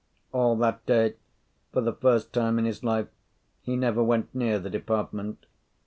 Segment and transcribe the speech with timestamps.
[0.31, 1.13] All that day,
[1.71, 3.09] for the first time in his life,
[3.61, 5.45] he never went near the department.